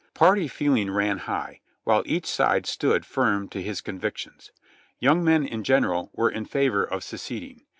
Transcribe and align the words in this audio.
Part\ 0.15 0.49
feeling 0.49 0.89
ran 0.89 1.19
high, 1.19 1.59
while 1.83 2.01
each 2.07 2.25
side 2.25 2.63
stcnod 2.63 3.05
firm 3.05 3.47
to 3.49 3.61
his 3.61 3.81
convictions. 3.81 4.51
Young 4.97 5.23
men 5.23 5.45
in 5.45 5.63
general 5.63 6.09
were 6.15 6.31
in 6.31 6.45
favor 6.45 6.83
of 6.83 7.03
seceding. 7.03 7.61